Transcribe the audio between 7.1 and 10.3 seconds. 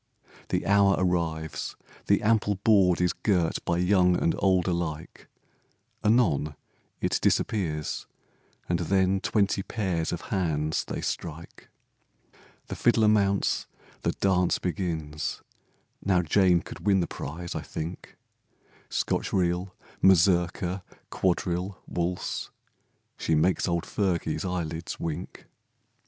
disappears, and then Twenty pairs of